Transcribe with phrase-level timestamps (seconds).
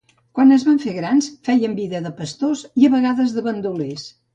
[0.37, 4.15] Quan es van fer grans feien vida de pastors, i a vegades de bandolers.